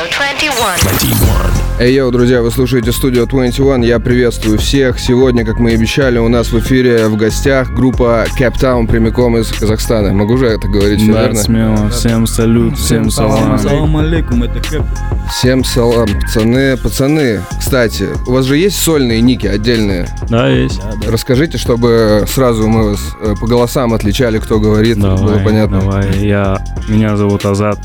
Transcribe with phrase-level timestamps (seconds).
[0.00, 0.78] Radio 21.
[0.80, 1.69] 21.
[1.80, 5.00] Эй, йоу, друзья, вы слушаете студию 21, я приветствую всех.
[5.00, 9.48] Сегодня, как мы и обещали, у нас в эфире в гостях группа Cape прямиком из
[9.50, 10.12] Казахстана.
[10.12, 11.40] Могу же это говорить, все Да, верно?
[11.42, 11.88] смело.
[11.88, 13.58] Всем салют, всем салам.
[13.58, 14.82] Салам алейкум, это Кэп.
[15.30, 17.40] Всем салам, пацаны, пацаны.
[17.58, 20.06] Кстати, у вас же есть сольные ники отдельные?
[20.28, 20.78] Да, есть.
[21.08, 25.80] Расскажите, чтобы сразу мы вас э, по голосам отличали, кто говорит, было Давай, понятно.
[25.80, 26.18] давай.
[26.18, 27.78] Я, меня зовут Азат,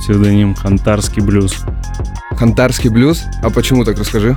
[0.00, 1.54] псевдоним Хантарский блюз.
[2.38, 3.24] Хантарский блюз?
[3.42, 4.36] А почему так, расскажи?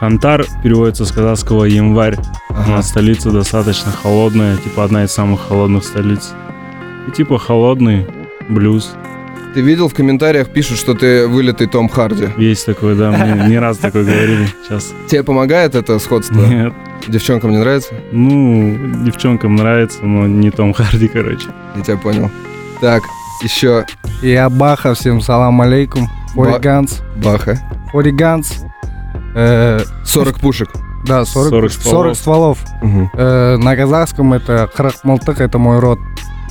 [0.00, 2.16] Хантар переводится с казахского январь.
[2.50, 2.70] У Ага.
[2.70, 6.32] нас столица достаточно холодная, типа одна из самых холодных столиц.
[7.06, 8.06] И типа холодный
[8.48, 8.92] блюз.
[9.54, 12.28] Ты видел в комментариях пишут, что ты вылитый Том Харди.
[12.38, 14.48] Есть такой, да, мне не раз такое говорили.
[14.66, 16.40] Сейчас Тебе помогает это сходство?
[16.46, 16.72] нет.
[17.06, 17.94] Девчонкам не нравится?
[18.12, 21.48] Ну, девчонкам нравится, но не Том Харди, короче.
[21.76, 22.30] Я тебя понял.
[22.80, 23.02] Так,
[23.42, 23.84] еще
[24.22, 26.08] Я Баха, всем салам алейкум.
[26.34, 27.02] Ба- Фориганс.
[27.16, 27.58] Баха.
[27.92, 28.64] Фориганс.
[29.34, 30.68] Э, 40 пушек.
[31.06, 32.16] да, 40, 40 40 стволов.
[32.16, 32.58] стволов.
[32.82, 33.10] Мгм.
[33.14, 35.98] Э, на казахском это Храхмалтык, это мой род.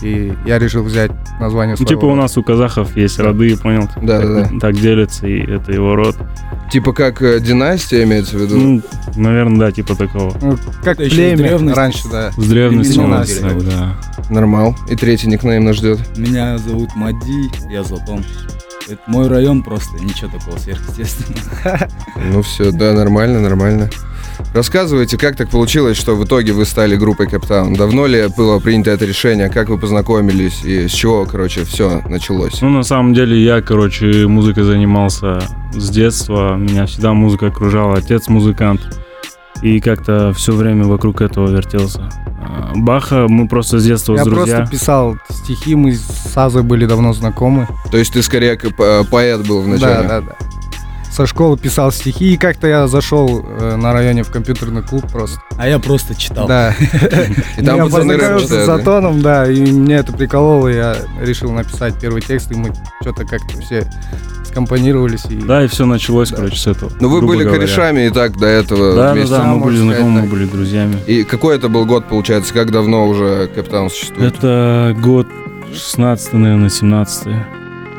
[0.02, 3.88] И я решил взять название Ну, своего типа у нас у казахов есть роды, понял?
[4.02, 4.60] Да, так, да, да.
[4.60, 6.18] так делятся, и это его род.
[6.70, 8.58] Типа как э, династия имеется в виду?
[8.58, 8.82] Ну,
[9.16, 10.36] наверное, да, типа такого.
[10.42, 11.78] Ну, как Это племя с древности.
[11.78, 12.32] раньше, да.
[12.32, 13.96] С древности у нас да.
[14.30, 14.76] Нормал.
[14.90, 16.00] И третий никнейм нас ждет.
[16.18, 18.26] Меня зовут Мади, я Затон.
[18.88, 21.88] Это мой район просто, ничего такого сверхъестественного.
[22.32, 23.90] Ну все, да, нормально, нормально.
[24.54, 27.74] Рассказывайте, как так получилось, что в итоге вы стали группой Каптаун?
[27.74, 29.50] Давно ли было принято это решение?
[29.50, 30.64] Как вы познакомились?
[30.64, 32.62] И с чего, короче, все началось?
[32.62, 35.42] Ну, на самом деле, я, короче, музыкой занимался
[35.74, 36.56] с детства.
[36.56, 37.98] Меня всегда музыка окружала.
[37.98, 38.82] Отец музыкант.
[39.62, 42.10] И как-то все время вокруг этого вертелся.
[42.46, 44.58] А, Баха мы просто с детства Я друзья.
[44.58, 47.68] просто писал стихи, мы с Азой были давно знакомы.
[47.92, 50.08] То есть ты скорее как по- поэт был вначале?
[50.08, 50.36] Да, да, да.
[51.14, 55.40] Со школы писал стихи, и как-то я зашел э, на районе в компьютерный клуб просто.
[55.58, 56.48] А я просто читал.
[56.48, 56.74] Да.
[57.58, 58.78] И там я познакомился с читают, да?
[58.78, 63.62] Затоном, да, и меня это прикололо, я решил написать первый текст, и мы что-то как-то
[63.62, 63.88] все
[64.44, 65.26] скомпонировались.
[65.30, 65.36] И...
[65.36, 66.38] Да, и все началось, Да.
[66.38, 66.92] короче, с этого.
[67.00, 67.60] Ну вы были говоря.
[67.60, 69.36] корешами и так до этого Да, да, вместе.
[69.36, 70.96] да, мы были знакомы, мы были друзьями.
[71.06, 72.54] И какой это был год, получается?
[72.56, 74.36] Как давно уже Каптаун существует?
[74.36, 75.28] Это год
[75.74, 77.28] 16 наверное, 17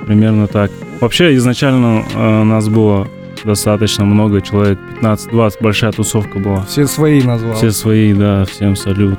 [0.06, 0.70] Примерно так.
[1.00, 3.08] Вообще, изначально э, нас было
[3.44, 6.62] достаточно много, человек 15-20, большая тусовка была.
[6.64, 7.54] Все свои назвал.
[7.56, 9.18] Все свои, да, всем салют.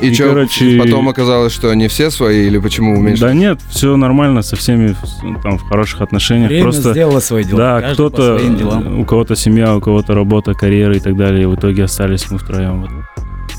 [0.00, 3.20] И, И, чё, короче- потом оказалось, что не все свои или почему уменьшилось?
[3.32, 6.48] Да нет, все нормально, со всеми в- там в хороших отношениях.
[6.48, 7.58] Время Просто сделало свои дела.
[7.80, 9.00] да, кто-то, делам.
[9.00, 11.42] у кого-то семья, у кого-то работа, карьера и так далее.
[11.42, 12.80] И в итоге остались мы втроем.
[12.82, 12.90] Вот.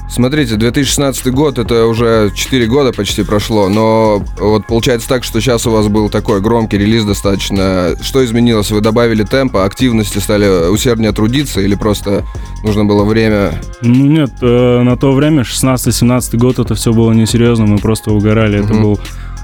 [0.09, 5.65] Смотрите, 2016 год, это уже 4 года почти прошло, но вот получается так, что сейчас
[5.65, 7.95] у вас был такой громкий релиз достаточно.
[8.01, 8.69] Что изменилось?
[8.69, 12.23] Вы добавили темпа, активности, стали усерднее трудиться или просто
[12.63, 13.59] нужно было время?
[13.81, 18.59] Ну нет, э, на то время, 16-17 год, это все было несерьезно, мы просто угорали.
[18.59, 18.83] Это Мгм.
[18.83, 18.99] был,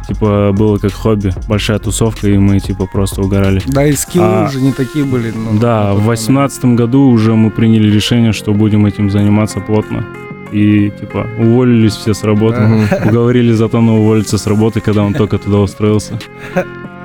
[0.08, 3.64] типа, было как хобби, большая тусовка, и мы, типа, просто угорали.
[3.66, 5.31] Да, и скиллы А, уже не такие были.
[5.31, 10.06] ну, Да, в восемнадцатом году уже мы приняли решение, что будем этим заниматься плотно.
[10.51, 12.59] И, типа, уволились все с работы.
[13.05, 16.19] Уговорили Затона уволиться с работы, когда он только туда устроился.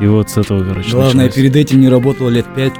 [0.00, 1.34] И вот с этого, короче, Главное, началось.
[1.34, 2.72] перед этим не работал лет пять.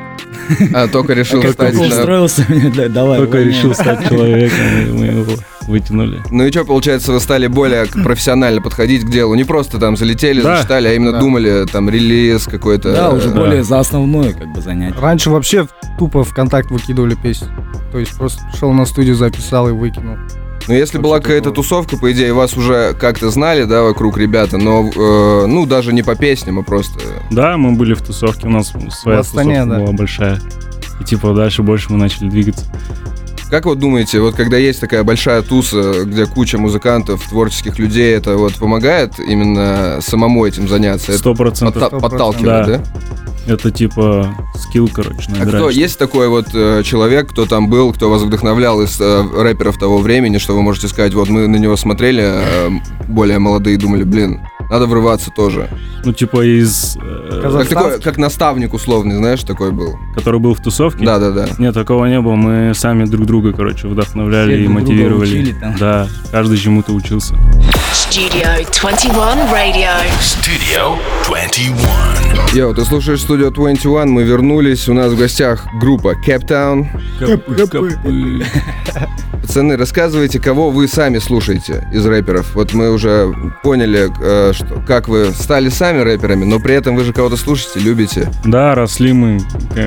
[0.75, 1.75] А, только решил Как стать...
[1.77, 3.19] только устроился, мне, да, давай.
[3.19, 3.55] Только увольняй.
[3.55, 4.59] решил стать человеком,
[4.89, 5.25] и мы его
[5.69, 6.21] вытянули.
[6.31, 9.35] Ну и что, получается, вы стали более профессионально подходить к делу?
[9.37, 10.57] Не просто там залетели, Да.
[10.57, 11.21] зачитали, а именно Да.
[11.21, 12.93] думали, там, релиз какой-то.
[12.93, 13.37] Да, уже Да.
[13.37, 14.99] более за основное как бы занятие.
[15.01, 17.49] Раньше вообще тупо в контакт выкидывали песню.
[17.93, 20.17] То есть просто шел на студию, записал и выкинул.
[20.67, 24.89] Ну, если была какая-то тусовка, по идее, вас уже как-то знали, да, вокруг ребята, но,
[24.89, 27.01] э, ну, даже не по песням, а просто...
[27.31, 29.81] Да, мы были в тусовке, у нас своя В Астане, тусовка да.
[29.85, 30.41] была большая.
[31.01, 32.65] И типа дальше больше мы начали двигаться.
[33.51, 38.37] Как вы думаете, вот когда есть такая большая туса, где куча музыкантов, творческих людей, это
[38.37, 41.13] вот помогает именно самому этим заняться?
[41.13, 41.83] Это Сто процентов.
[41.83, 42.79] подта- подталкивает, да?
[42.79, 42.85] Да.
[43.47, 45.55] Это типа скилл, короче, А набирать.
[45.55, 49.79] кто, есть такой вот э, человек, кто там был, кто вас вдохновлял из э, рэперов
[49.79, 52.71] того времени, что вы можете сказать, вот мы на него смотрели, э,
[53.09, 55.69] более молодые, думали, блин, надо врываться тоже.
[56.05, 56.97] Ну, типа из...
[57.01, 59.99] э, Как, такой, как наставник условный, знаешь, такой был.
[60.15, 61.05] который был в тусовке?
[61.05, 61.49] Да-да-да.
[61.59, 62.35] Нет, такого не было.
[62.35, 65.23] Мы сами друг друга, короче, вдохновляли Все и друг друга мотивировали.
[65.41, 65.77] учили там.
[65.79, 67.35] Да, каждый чему-то учился.
[67.93, 69.15] Studio 21
[69.53, 69.91] Radio.
[70.21, 70.97] Studio
[71.27, 71.75] 21.
[72.55, 76.87] Йоу, ты слушаешь студию 21, мы вернулись, у нас в гостях группа Cape Town.
[79.45, 82.55] Пацаны, рассказывайте, кого вы сами слушаете из рэперов.
[82.55, 83.31] Вот мы уже
[83.63, 87.81] поняли, э, что, как вы стали сами рэперами, но при этом вы же кого-то слушаете,
[87.81, 88.31] любите.
[88.47, 89.39] Да, росли мы,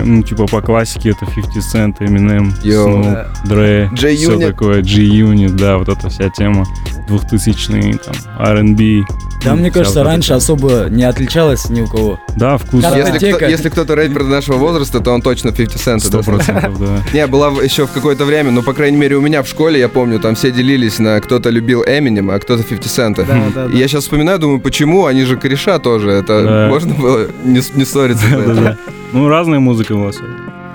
[0.04, 3.02] ну, типа, по классике, это 50 Cent, Eminem, Йоу.
[3.02, 6.64] Snoop, Dre, все такое, G-Unit, да, вот эта вся тема,
[7.10, 9.06] 2000-е, там, R&B.
[9.44, 12.20] Да, ну, мне кажется, вот раньше особо не отличалось ни у кого.
[12.36, 12.84] Да, вкус.
[12.84, 16.00] Если, кто, если кто-то рэпер нашего возраста, то он точно 50 Cent.
[16.00, 17.04] Сто процентов, да.
[17.14, 19.90] Не, была еще в какое-то время, ну, по крайней мере, у меня в школе, я
[19.90, 22.86] помню, там все делились на кто-то любил Эминем, а кто-то 50
[23.18, 23.26] Cent.
[23.26, 23.78] Да, да, И да.
[23.78, 25.06] я сейчас вспоминаю, думаю, почему?
[25.06, 26.12] Они же кореша тоже.
[26.12, 26.68] Это Да.
[26.70, 28.28] можно было не, не ссориться.
[28.28, 28.54] это?
[28.54, 28.78] Да-да.
[29.14, 30.12] Ну, разная музыка была.
[30.12, 30.24] всё.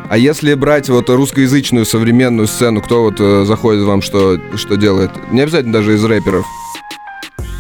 [0.09, 5.11] А если брать вот русскоязычную современную сцену, кто вот э, заходит вам, что, что делает?
[5.31, 6.45] Не обязательно даже из рэперов.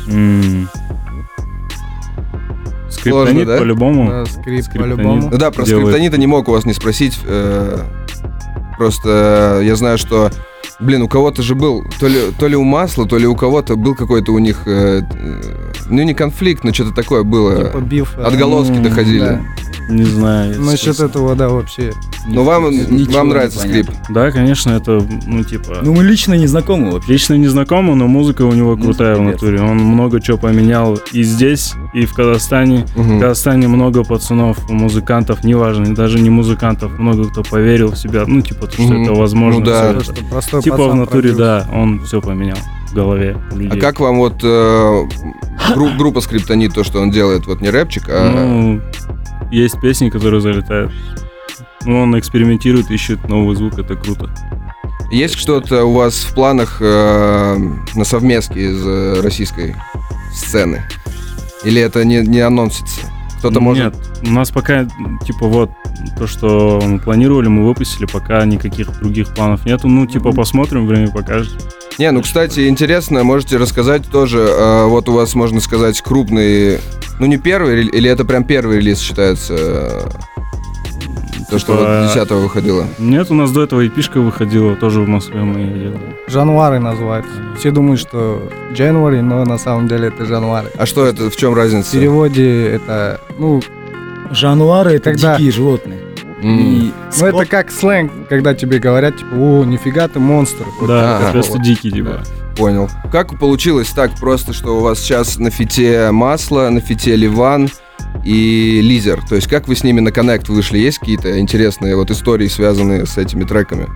[0.08, 0.68] М.
[2.90, 3.58] Скриптонит да?
[3.58, 4.08] по-любому.
[4.10, 4.96] Да, скрип Скриптонит.
[4.96, 5.28] по-любому.
[5.30, 5.86] Ну да, про Делает.
[5.86, 7.18] скриптонита не мог у вас не спросить.
[7.24, 7.78] э,
[8.76, 10.30] Просто я знаю, что,
[10.82, 13.76] блин, у кого-то же был, то ли, то ли у Масла, то ли у кого-то
[13.76, 15.42] был какой-то у них, э, э,
[15.88, 17.64] ну не конфликт, но что-то такое было.
[17.64, 18.14] Типа биф.
[18.18, 19.18] э, Отголоски доходили.
[19.20, 19.40] да.
[19.88, 20.50] Не знаю.
[20.50, 21.92] если Насчет этого, да, вообще.
[22.26, 22.64] Ну вам,
[23.06, 23.90] вам нравится скрип.
[24.10, 25.78] Да, конечно, это, ну, типа...
[25.82, 27.12] Ну, мы лично не знакомы вообще.
[27.12, 29.60] Лично не знакомы, но музыка у него Музыка крутая в натуре.
[29.60, 32.86] Он много чего поменял и здесь, и в Казахстане.
[32.94, 33.20] В Мгм.
[33.20, 38.66] Казахстане много пацанов, музыкантов, неважно, даже не музыкантов, много кто поверил в себя, ну, типа,
[38.66, 39.02] то, что Мгм.
[39.02, 39.60] это возможно.
[39.60, 39.80] Ну да.
[39.82, 40.04] всё То, это.
[40.16, 41.36] что простой Типа в натуре, продюсер.
[41.38, 42.58] да, он все поменял
[42.88, 43.80] в голове у А людей.
[43.80, 45.02] как вам вот э,
[45.74, 48.30] гру- группа скриптонит, то, что он делает, вот не рэпчик, а...
[48.30, 48.80] Ну,
[49.50, 50.92] есть песни, которые залетают.
[51.84, 54.30] Ну, он экспериментирует, ищет новый звук, это круто.
[55.10, 57.56] Есть что-то у вас в планах э,
[57.94, 59.76] на совместке из э, российской
[60.32, 60.82] сцены?
[61.64, 63.00] Или это не, не анонсится?
[63.38, 63.94] Кто-то может...
[63.94, 64.86] Нет, у нас пока,
[65.26, 65.70] типа, вот,
[66.16, 69.88] то, что мы планировали, мы выпустили, пока никаких других планов нету.
[69.88, 71.76] Ну, типа, посмотрим, время покажет.
[71.98, 76.78] Не, ну, кстати, интересно, можете рассказать тоже, э, вот у вас, можно сказать, крупный,
[77.20, 80.00] ну, не первый, или это прям первый релиз считается, э,
[81.50, 82.86] то, что Типа, вот 10 выходило?
[82.98, 86.16] Нет, у нас до этого эпишка выходила, тоже в Москве мы ее делали.
[86.28, 87.30] Жануары называется.
[87.58, 90.70] Все думают, что January, но на самом деле это Жануары.
[90.78, 91.92] А что это, в чем В разница?
[91.92, 93.60] переводе это, ну,
[94.30, 95.98] Жануары— это Когда- дикие животные.
[96.42, 100.64] И ну это как сленг, когда тебе говорят, типа, о, нифига ты монстр.
[100.80, 101.62] Вот Да, вот.
[101.62, 102.22] дикий, типа.
[102.56, 102.88] Понял.
[103.10, 107.70] Как получилось так просто, что у вас сейчас на фите масло, на фите Ливан
[108.24, 109.20] и Лизер?
[109.26, 110.78] То есть как вы с ними на коннект вышли?
[110.78, 113.88] Есть какие-то интересные вот истории, связанные с этими треками?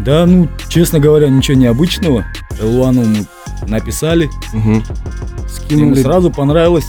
[0.00, 2.24] Да, ну, честно говоря, ничего необычного.
[2.60, 3.26] Луану мы
[3.68, 4.82] написали, ему
[5.48, 6.02] скинули.
[6.02, 6.86] сразу понравилось.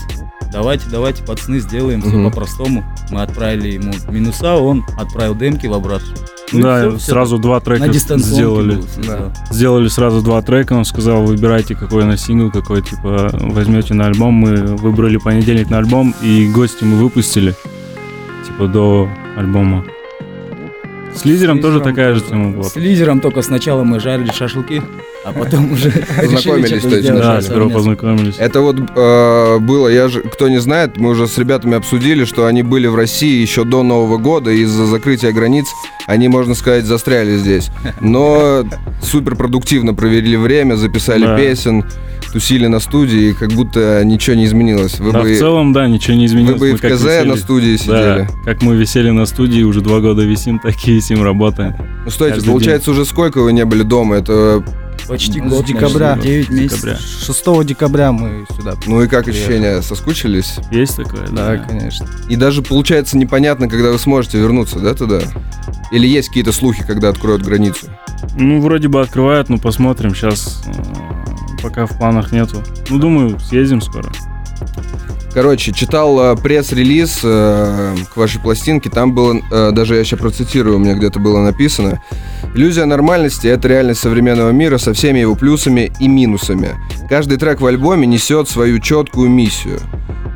[0.52, 2.84] Давайте, давайте, пацаны, сделаем все по-простому.
[3.10, 6.08] Мы отправили ему минуса, он отправил демки в обратно.
[6.52, 8.76] Ну да, всё, всё сразу два трека сделали.
[8.76, 9.32] было да.
[9.50, 14.34] Сделали сразу два трека, он сказал, выбирайте какой на сингл, какой, типа, возьмете на альбом.
[14.34, 17.54] Мы выбрали понедельник на альбом, и гости мы выпустили,
[18.46, 19.84] типа, до альбома.
[21.14, 22.30] С лидером С тоже Лизером такая же тоже.
[22.32, 22.64] тема была.
[22.64, 24.80] С лидером только сначала мы жарили шашлыки,
[25.24, 28.34] а потом уже Познакомились, то есть, Да, сперва познакомились.
[28.38, 32.46] Это вот э, было, я же, кто не знает, мы уже с ребятами обсудили, что
[32.46, 35.66] они были в России еще до Нового года, из-за закрытия границ
[36.06, 37.70] они, можно сказать, застряли здесь.
[38.00, 38.64] Но
[39.02, 41.36] супер продуктивно провели время, записали Да.
[41.36, 41.84] песен,
[42.32, 44.98] тусили на студии, как будто ничего не изменилось.
[45.00, 46.60] Вы да, бы, в целом, да, ничего не вы изменилось.
[46.60, 47.90] бы и Мы в КЗ висели- на студии сидели.
[47.92, 51.74] Да, как мы висели на студии, уже два года висим, так и висим, работаем.
[52.04, 54.16] Ну, стойте, Каждый получается, уже сколько вы не были дома?
[54.16, 54.62] Это,
[55.08, 56.16] Почти С год, декабря.
[56.16, 56.80] 9 месяцев.
[56.82, 56.98] Декабря.
[56.98, 58.74] 6 декабря мы сюда.
[58.86, 59.44] ну и как приехали.
[59.44, 59.82] ощущения?
[59.82, 60.56] Соскучились?
[60.70, 61.26] Есть такое?
[61.28, 62.06] Да, конечно.
[62.28, 65.20] И даже, получается, непонятно, когда вы сможете вернуться, да, туда?
[65.90, 67.86] Или есть какие-то слухи, когда откроют границу?
[68.36, 70.14] Ну, вроде бы открывают, но посмотрим.
[70.14, 70.62] Сейчас
[71.62, 72.62] пока в планах нету.
[72.88, 74.10] Ну, думаю, съездим скоро.
[75.32, 80.76] Короче, читал э, пресс-релиз э, к вашей пластинке, там было, э, даже я сейчас процитирую,
[80.76, 82.02] у меня где-то было написано,
[82.54, 86.70] «Иллюзия нормальности— это реальность современного мира со всеми его плюсами и минусами.
[87.08, 89.78] Каждый трек в альбоме несет свою четкую миссию».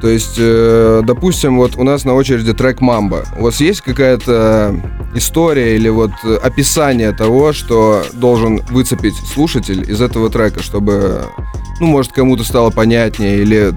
[0.00, 3.24] То есть, э, допустим, вот у нас на очереди трек «Мамба».
[3.36, 4.80] У вас есть какая-то
[5.16, 11.24] история или вот описание того, что должен выцепить слушатель из этого трека, чтобы,
[11.80, 13.74] ну, может, кому-то стало понятнее или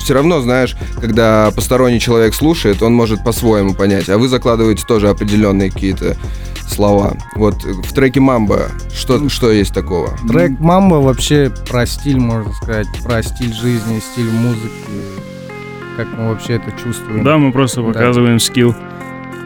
[0.00, 5.08] все равно, знаешь, когда посторонний человек слушает, он может по-своему понять, а вы закладываете тоже
[5.08, 6.16] определенные какие-то
[6.68, 7.14] слова.
[7.36, 10.16] Вот э, в треке «Мамба» что, что есть такого?
[10.28, 14.70] Трек «Мамба» вообще про стиль, можно сказать, про стиль жизни, стиль музыки,
[15.96, 17.24] как мы вообще это чувствуем.
[17.24, 17.92] Да, мы просто Да.
[17.92, 18.74] показываем скилл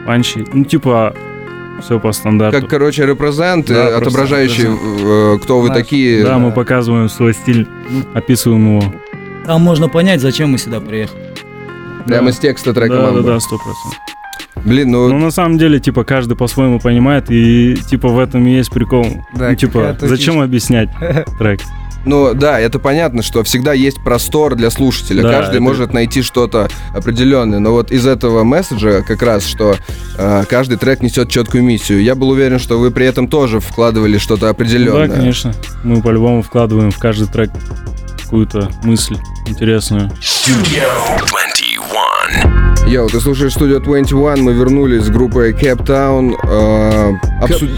[0.05, 0.45] панчи.
[0.53, 1.15] Ну, типа,
[1.81, 2.61] все по стандарту.
[2.61, 5.01] Как, короче, репрезент, Да, э, отображающий, репрезент.
[5.03, 6.23] э, кто вы Наш- такие.
[6.23, 7.67] да, мы показываем свой стиль,
[8.13, 8.93] описываем его.
[9.45, 11.33] Там можно понять, зачем мы сюда приехали.
[12.05, 12.31] Прямо Да.
[12.31, 13.99] из текста трека Да, да, да, сто процентов.
[14.63, 18.51] Блин, ну, Ну, на самом деле, типа, каждый по-своему понимает, и, типа, в этом и
[18.51, 19.05] есть прикол.
[19.35, 20.43] Да, ну, типа, зачем фишка.
[20.43, 20.89] объяснять
[21.39, 21.59] трек?
[22.05, 25.23] ну, да, это понятно, что всегда есть простор для слушателя.
[25.23, 27.59] Да, Каждый это- может найти что-то определенное.
[27.59, 29.75] Но вот из этого месседжа как раз, что
[30.17, 32.01] э, каждый трек несет четкую миссию.
[32.01, 35.07] Я был уверен, что вы при этом тоже вкладывали что-то определенное.
[35.07, 35.53] Да, конечно.
[35.83, 37.49] Мы по-любому вкладываем в каждый трек
[38.25, 39.17] какую-то мысль
[39.47, 40.09] интересную.
[40.21, 40.83] Studio
[41.29, 42.91] 21.
[42.91, 46.35] Йоу, ты слушаешь студию 21, мы вернулись с группой Cape Town.
[47.41, 47.69] обсуд...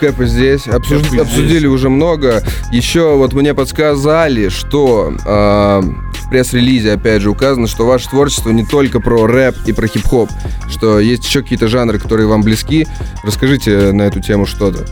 [0.00, 0.66] Кэпы здесь.
[0.66, 1.64] Обсуж- Кэпы Обсудили здесь.
[1.70, 2.42] уже много.
[2.72, 8.64] Еще вот мне подсказали, что э, в пресс-релизе, опять же, указано, что ваше творчество не
[8.66, 10.28] только про рэп и про хип-хоп,
[10.70, 12.86] что есть еще какие-то жанры, которые вам близки.
[13.22, 14.84] Расскажите на эту тему что-то.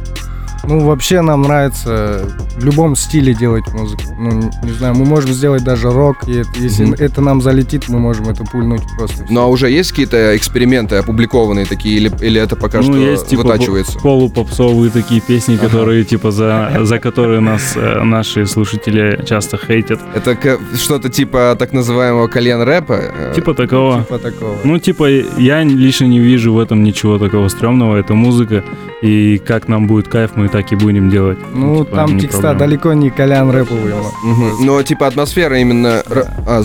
[0.68, 2.24] Ну, вообще нам нравится
[2.56, 4.02] в любом стиле делать музыку.
[4.18, 6.94] Ну, не знаю, мы можем сделать даже рок, и это- если Мгм.
[6.98, 9.24] это нам залетит, мы можем это пульнуть просто.
[9.30, 13.28] Ну а уже есть какие-то эксперименты опубликованные такие, или, или это пока ну, что есть,
[13.28, 13.94] типа, вытачивается?
[13.94, 15.66] по- полупопсовые такие песни, Ага.
[15.66, 20.00] которые, типа, за, за которые нас э, наши слушатели часто хейтят.
[20.14, 20.36] Это
[20.76, 22.92] что-то типа так называемого кальян рэпа?
[23.00, 24.02] э, Типа такого.
[24.02, 24.56] Типа такого.
[24.64, 27.96] Ну, типа, я лично не вижу в этом ничего такого стрёмного.
[27.96, 28.62] Это музыка,
[29.02, 31.38] и как нам будет кайф, мы так и будем делать.
[31.54, 32.58] Ну, типа, там текста проблема.
[32.58, 33.94] далеко не колян рэповые.
[34.24, 34.66] Мгм.
[34.66, 36.02] Но типа атмосфера именно...
[36.08, 36.62] р- а,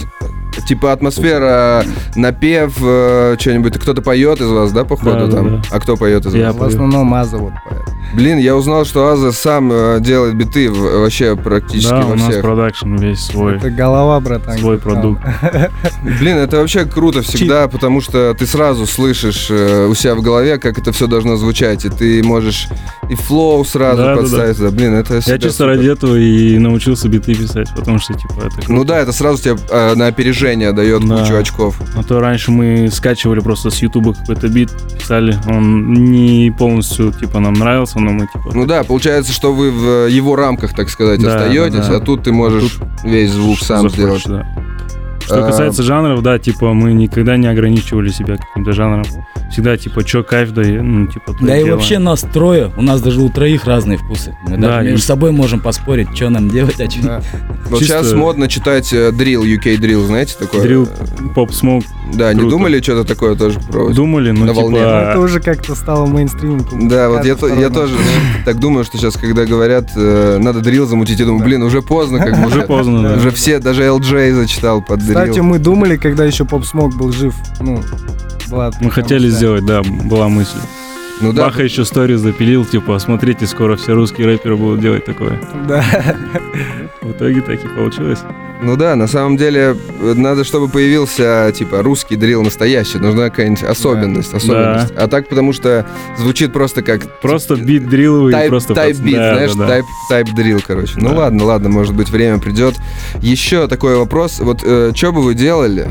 [0.68, 1.84] типа атмосфера,
[2.16, 3.78] напев, э, что-нибудь.
[3.78, 5.62] Кто-то поет из вас, да, походу Да, да, там?
[5.62, 5.68] да.
[5.72, 6.56] А кто поет из Я вас?
[6.72, 7.82] В основном Аза вот поет.
[8.14, 12.30] Блин, я узнал, что Аза сам э, делает биты вообще практически Да, во у нас
[12.30, 12.42] всех.
[12.42, 13.58] продакшн весь свой.
[13.58, 14.58] Это голова, братан.
[14.58, 15.22] Свой продукт.
[16.20, 20.58] Блин, это вообще круто всегда, потому что ты сразу слышишь э, у себя в голове,
[20.58, 22.68] как это все должно звучать, и ты можешь
[23.10, 24.22] и flow сразу Да, да, да.
[24.22, 24.58] подставить.
[24.60, 25.68] Да, Блин, это Я чисто супер.
[25.68, 28.72] ради этого и научился биты писать, потому что, типа, это круто.
[28.74, 31.20] Ну да, это сразу тебе э, на опережение дает Да.
[31.20, 31.80] кучу очков.
[31.96, 35.38] А то раньше мы скачивали просто с Ютуба какой-то бит, писали.
[35.48, 38.52] Он не полностью, типа, нам нравился, но мы, типа...
[38.54, 41.98] Ну да, получается, что вы в его рамках, так сказать, Да, остаетесь, да, да.
[41.98, 44.46] а тут ты можешь весь звук сам захочешь, сделать.
[44.46, 44.75] да.
[45.26, 49.04] Что А, касается жанров, да, типа, мы никогда не ограничивали себя каким-то жанром.
[49.52, 51.76] Всегда, типа, чё кайф, да, и, ну, типа, Да и делаем.
[51.76, 54.36] вообще нас трое, у нас даже у троих разные вкусы.
[54.44, 57.22] Мы Да, даже между и- собой можем поспорить, что нам делать, а что Да.
[57.70, 60.62] Вот чисто- сейчас модно читать дрил, UK дрил, знаете такое?
[60.62, 60.88] Дрил,
[61.34, 63.96] поп смоук Да, не думали что-то такое тоже пробовать?
[63.96, 64.78] думали, но На волне.
[64.80, 65.10] Ну, типа...
[65.12, 66.66] Это уже как-то стало мейнстримом.
[66.90, 67.94] Да, вот я, тоже
[68.46, 72.20] так думаю, что сейчас, когда говорят, э, надо дрил замутить, я думаю, блин, уже поздно,
[72.20, 72.48] как бы.
[72.48, 73.16] Уже поздно, да.
[73.16, 75.44] Уже все, даже LJ зачитал под Кстати, дрил.
[75.46, 77.82] мы думали, когда еще Поп Смок был жив, ну,
[78.50, 79.36] была Мы хотели да.
[79.36, 80.60] сделать, да, была мысль.
[81.22, 85.40] Ну да, Баха еще сторис запилил, типа, смотрите, скоро все русские рэперы будут делать такое.
[85.68, 85.82] Да.
[87.02, 88.20] В итоге так и получилось.
[88.62, 93.64] Ну да, на самом деле, э, надо, чтобы появился, типа, русский дрил настоящий, нужна какая-нибудь
[93.64, 94.94] особенность, особенность.
[94.96, 95.86] А так, потому что
[96.18, 97.20] звучит просто как...
[97.22, 98.74] Просто бит дриловый, Тайп, просто...
[98.74, 99.68] тайп бит, да, знаешь, да, да.
[99.68, 100.94] тайп, тайп дрил, короче.
[100.98, 101.16] Ну Да.
[101.16, 102.76] ладно, ладно, может быть, время придет.
[103.22, 104.40] Еще такой вопрос.
[104.40, 105.88] Вот что бы вы делали,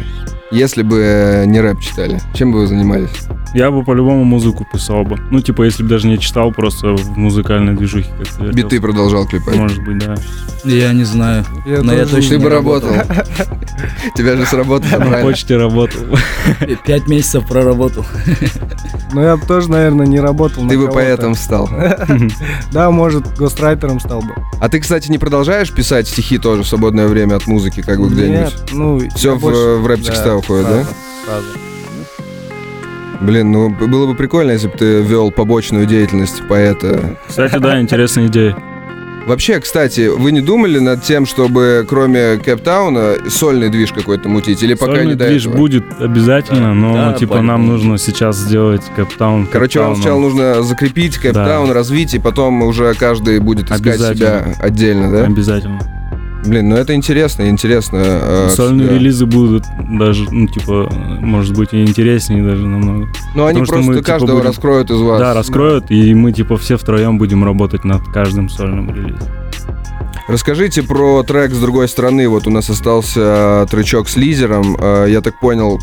[0.54, 2.20] если бы э, не рэп читали?
[2.34, 3.10] Чем бы вы занимались?
[3.54, 5.16] Я бы по-любому музыку писал бы.
[5.30, 8.52] Ну, типа, если бы даже не читал, просто в музыкальной движухе как-то вертелся.
[8.52, 9.56] Биты продолжал клепать.
[9.56, 10.16] Может быть, да.
[10.64, 11.44] Я не знаю.
[11.66, 12.90] Я Но я точно Ты бы работал.
[14.16, 16.00] Тебя же с работы На почте работал.
[16.84, 18.04] Пять месяцев проработал.
[19.12, 21.70] Ну, я бы тоже, наверное, не работал Ты бы поэтом стал.
[22.72, 24.34] Да, может, гострайтером стал бы.
[24.60, 28.08] А ты, кстати, не продолжаешь писать стихи тоже в свободное время от музыки, как бы
[28.08, 28.52] где-нибудь?
[28.52, 28.98] Нет, ну...
[29.14, 29.76] Всё я в- больше-
[30.48, 30.84] в рэп-текста да, да?
[30.84, 30.94] сразу,
[31.26, 31.58] сразу.
[33.20, 37.16] Блин, ну было бы прикольно, если бы ты вел побочную деятельность поэта.
[37.28, 38.56] Кстати, да, интересная идея.
[39.26, 44.62] Вообще, кстати, вы не думали над тем, чтобы кроме Кэптауна сольный движ какой-то мутить?
[44.62, 45.56] Или пока Сольный не до движ этого?
[45.56, 47.42] будет обязательно, но, Да, типа, по-любому.
[47.52, 49.46] нам нужно сейчас сделать Кэптаун.
[49.46, 55.10] Короче, вам сначала нужно закрепить Кэптаун, развить, и потом уже каждый будет искать себя отдельно,
[55.10, 55.24] да?
[55.24, 55.80] Обязательно.
[56.46, 57.98] Блин, ну это интересно, интересно.
[58.02, 58.94] э, Сольные да.
[58.94, 60.88] релизы будут даже, ну, типа,
[61.20, 63.08] может быть, и интереснее даже намного.
[63.34, 65.20] Ну они просто мы, типа, каждого будем- раскроют из вас.
[65.20, 69.28] Да, раскроют, и мы, типа, все втроем будем работать над каждым сольным релизом.
[70.28, 72.28] Расскажите про трек с другой стороны.
[72.28, 74.76] Вот у нас остался тречок с лизером.
[74.80, 75.78] Э, Я так понял,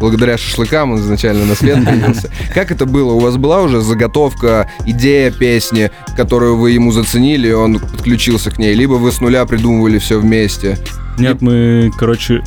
[0.00, 2.30] благодаря шашлыкам он изначально на свет появился.
[2.54, 3.12] Как это было?
[3.12, 8.58] У вас была уже заготовка, идея песни, которую вы ему заценили, и он подключился к
[8.58, 8.74] ней?
[8.74, 10.78] Либо вы с нуля придумывали все вместе?
[11.18, 12.42] Нет, мы, короче,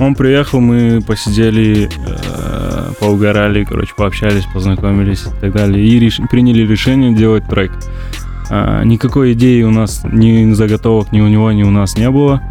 [0.00, 5.86] он приехал, мы посидели, э, поугорали, короче, пообщались, познакомились и так далее.
[5.86, 7.70] И реш- приняли решение делать трек.
[8.50, 12.42] А, никакой идеи у нас, ни заготовок ни у него, ни у нас не было.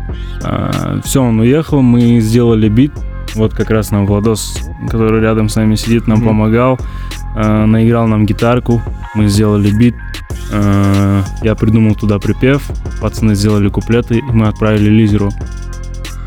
[1.03, 2.93] все, он уехал, мы сделали бит.
[3.35, 4.57] Вот как раз нам Владос,
[4.89, 6.27] который рядом с нами сидит, нам Мгм.
[6.27, 6.79] помогал.
[7.35, 8.81] А, наиграл нам гитарку,
[9.13, 9.95] мы сделали бит.
[10.53, 12.63] А, я придумал туда припев,
[13.01, 15.31] пацаны сделали куплеты, и мы отправили лизеру.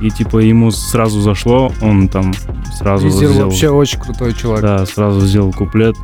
[0.01, 2.33] И типа ему сразу зашло, он там
[2.79, 4.61] сразу Визир сделал, вообще очень крутой чувак.
[4.61, 5.97] да, сразу сделал куплет.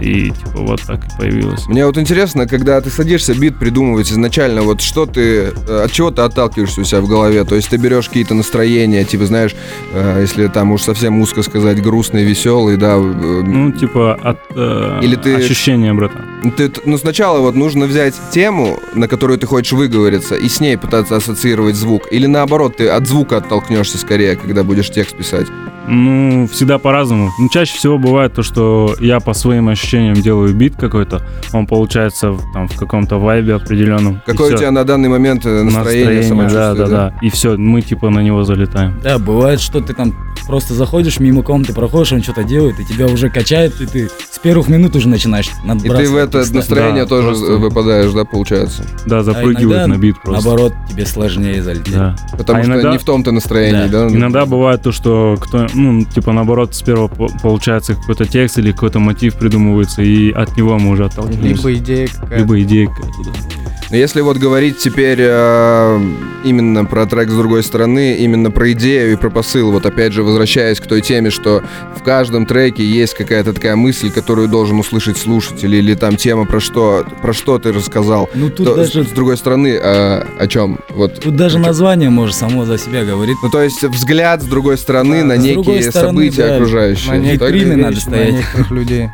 [0.00, 1.66] И типа вот так и появилось.
[1.66, 6.10] Мне вот интересно, когда ты садишься бит придумывать изначально, вот что ты, э, от чего
[6.10, 7.44] ты отталкиваешься у себя в голове?
[7.44, 9.54] То есть ты берешь какие-то настроения, типа, знаешь,
[9.92, 15.00] э, если там уж совсем узко сказать, грустный, веселый, да, э, Ну, типа от э,
[15.02, 16.22] Или ты- ощущения, братан.
[16.56, 20.76] Ты, ну, сначала вот нужно взять тему, на которую ты хочешь выговориться, и с ней
[20.76, 22.08] пытаться ассоциировать звук.
[22.10, 25.46] Или наоборот, ты от звука оттолкнешься скорее, когда будешь текст писать.
[25.88, 27.30] Ну, всегда по-разному.
[27.38, 31.22] Ну, чаще всего бывает то, что я по своим ощущениям делаю бит какой-то,
[31.52, 34.20] он получается там в каком-то вайбе определенном.
[34.24, 37.14] Какое у тебя на данный момент э, настроение, да, самочувствие, да, да.
[37.20, 39.00] И все, мы типа на него залетаем.
[39.02, 40.14] Да, бывает, что ты там
[40.46, 44.38] просто заходишь мимо комнаты, проходишь, он что-то делает, и тебя уже качает, и ты с
[44.38, 46.54] первых минут уже начинаешь И ты в это текста.
[46.56, 48.84] настроение Да, тоже просто- выпадаешь, да, получается?
[49.06, 50.44] Да, А запрыгивают иногда, на бит просто.
[50.44, 51.94] Наоборот, тебе сложнее залететь.
[51.94, 52.16] Да.
[52.36, 54.06] Потому А что иногда- не в том-то настроении, да?
[54.08, 58.98] Иногда бывает то, что кто, ну, типа наоборот, сперва по- получается какой-то текст или какой-то
[58.98, 61.68] мотив придумывается, и от него мы уже отталкиваемся.
[61.68, 62.36] Либо идея какая-то.
[62.36, 63.61] Либо идея какая-то, да.
[63.92, 66.00] Но если вот говорить теперь э,
[66.44, 70.22] именно про трек с другой стороны, именно про идею и про посыл, вот опять же
[70.22, 71.62] возвращаясь к той теме, что
[71.94, 76.58] в каждом треке есть какая-то такая мысль, которую должен услышать слушатель, или там тема про
[76.58, 78.30] что, про что ты рассказал.
[78.32, 80.78] Ну тут То- даже, с, с другой стороны, э, о чем?
[80.88, 81.20] Вот.
[81.20, 83.36] тут даже название может само за себя говорит.
[83.42, 87.12] Ну, то есть взгляд с другой стороны Да, на с некие стороны, события да, окружающие.
[87.12, 88.32] На некоторые надо стоять.
[88.32, 89.10] На некоторых людей.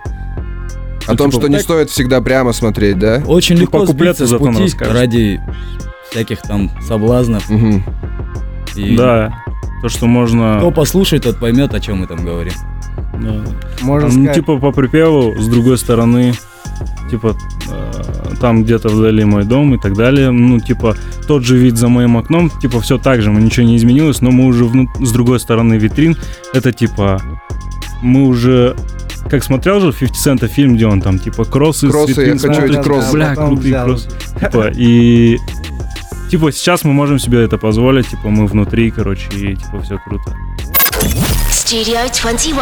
[1.09, 3.23] О том, типа, что не так- стоит всегда прямо смотреть, да?
[3.27, 5.41] Очень Ну, легко сбиться с пути ради
[6.11, 7.45] всяких там соблазнов.
[8.97, 9.43] Да,
[9.83, 10.57] то, что можно...
[10.59, 12.53] Кто послушает, тот поймет, о чем мы там говорим.
[13.21, 13.43] да.
[13.81, 16.33] Можно Ну, сказать, типа по припеву, с другой стороны,
[17.11, 17.37] типа
[17.69, 20.31] э, там где-то вдали мой дом и так далее.
[20.31, 23.77] Ну, типа, тот же вид за моим окном, типа, все так же, мы ничего не
[23.77, 26.17] изменилось, но мы уже вну- с другой стороны витрин.
[26.53, 27.21] Это типа,
[28.03, 28.77] мы уже
[29.29, 32.55] как смотрел же 50 Цента фильм, где он там, типа, кроссы, Кроссы, витрин я хочу
[32.55, 33.13] смотрит, эти кроссы.
[33.13, 33.87] Бля, крутые взял.
[33.87, 34.09] кроссы.
[34.41, 35.39] Типа, и...
[36.31, 40.37] Типа, сейчас мы можем себе это позволить, типа, мы внутри, короче, и, типа, все круто.
[41.51, 42.57] Studio 21.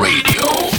[0.00, 0.78] Radio.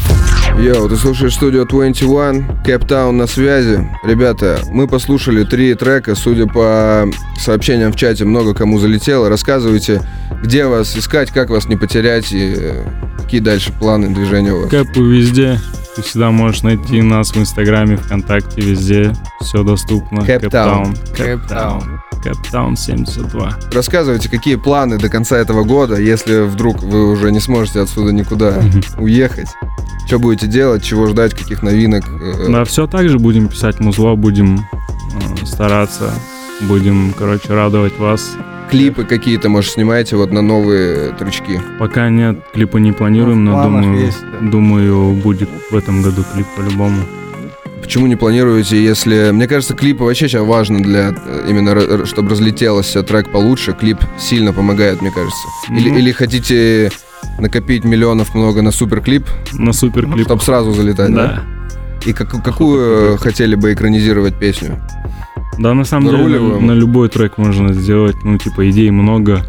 [0.59, 3.87] Yo, ты слушаешь студию 21, Кэптаун на связи.
[4.03, 9.29] Ребята, мы послушали три трека, судя по сообщениям в чате, много кому залетело.
[9.29, 10.01] Рассказывайте,
[10.43, 12.83] где вас искать, как вас не потерять и э,
[13.29, 14.71] какие дальше планы движения у вас.
[14.71, 15.59] Кэпы везде.
[15.95, 19.13] Ты всегда можешь найти нас в Инстаграме, ВКонтакте, везде.
[19.39, 20.25] Все доступно.
[20.25, 20.95] Кэптаун.
[21.15, 22.01] Кэптаун.
[22.23, 23.59] Кэптаун 72.
[23.71, 28.55] Рассказывайте, какие планы до конца этого года, если вдруг вы уже не сможете отсюда никуда
[28.97, 29.49] уехать.
[30.07, 32.05] Что будете делать, чего ждать, каких новинок.
[32.09, 36.11] э, Да, все так же будем писать музло, будем э, стараться,
[36.61, 38.31] будем, короче, радовать вас.
[38.69, 41.59] Клипы какие-то, может, снимаете вот на новые трючки.
[41.79, 44.47] Пока нет, клипа не планируем, Ну, но думаю, есть, да.
[44.47, 46.97] думаю, будет в этом году клип по-любому.
[47.81, 49.31] Почему не планируете, если...
[49.31, 51.15] Мне кажется, клипы вообще сейчас важно для...
[51.25, 53.73] э, Именно, чтобы разлетелся трек получше.
[53.73, 55.47] Клип сильно помогает, мне кажется.
[55.71, 55.97] Или, Ну.
[55.97, 56.91] или хотите
[57.39, 60.25] накопить миллионов много на суперклип, На супер клип.
[60.25, 61.25] чтобы сразу залетать, да?
[61.25, 62.09] Да.
[62.09, 64.79] И как- какую э, хотели бы экранизировать песню?
[65.59, 68.15] Да, на самом деле, на, любой трек можно сделать.
[68.23, 69.45] Ну, типа, идей много.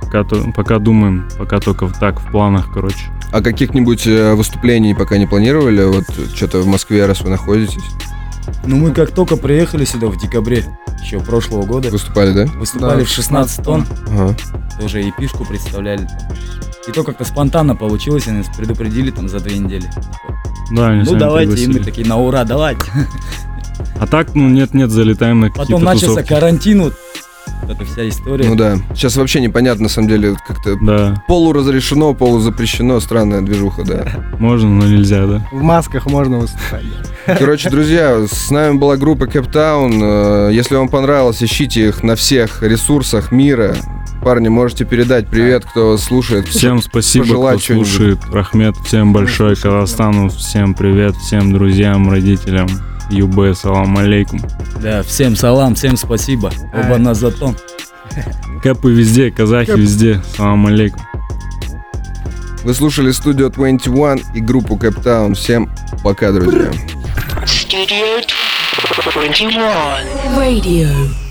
[0.00, 3.06] Пока, то, пока думаем, пока только в- так, в планах, короче.
[3.32, 5.84] А каких-нибудь э, выступлений пока не планировали?
[5.84, 7.82] Вот что-то в Москве, раз вы находитесь.
[8.64, 10.64] Ну мы как только приехали сюда в декабре
[11.02, 12.46] еще прошлого года, Выступали, да?
[12.58, 14.34] выступали Да, в 16 тонн, Ага.
[14.80, 16.08] тоже и пишку представляли.
[16.88, 19.84] И то как-то спонтанно получилось, они нас предупредили там за две недели.
[20.72, 21.78] Да, они ну сами давайте, и пригласили.
[21.78, 22.84] мы такие на ура, давайте.
[24.00, 26.28] А так, ну, нет-нет, залетаем на какие-то Потом начался тусовки.
[26.28, 26.94] карантин, вот
[27.68, 28.48] эта вся история.
[28.48, 28.76] Ну да.
[28.94, 33.00] Сейчас вообще непонятно, на самом деле, как-то Да, полуразрешено, полузапрещено.
[33.00, 34.06] Странная движуха, да.
[34.38, 35.46] можно, но нельзя, да.
[35.52, 36.84] В масках можно выступать.
[37.26, 40.50] Короче, друзья, с нами была группа Кэптаун.
[40.50, 43.76] Если вам понравилось, ищите их на всех ресурсах мира.
[44.22, 46.48] Парни, можете передать привет, кто слушает.
[46.48, 48.18] Всем спасибо, пожелать кто слушает.
[48.32, 49.56] Рахмет, всем большой.
[49.56, 52.68] Казахстану, всем привет, всем друзьям, родителям.
[53.10, 54.40] Юбе, салам алейкум.
[54.82, 56.52] Да, всем салам, всем спасибо.
[56.72, 56.98] Оба Ай.
[56.98, 57.56] на затон.
[58.62, 59.78] Кэпы везде, казахи Кэп.
[59.78, 61.02] везде, салам алейкум.
[62.64, 65.70] Вы слушали студию 21 и группу Cape Всем
[66.02, 66.70] пока, друзья.
[67.44, 68.22] Studio
[69.04, 69.60] 21.
[70.36, 71.27] Radio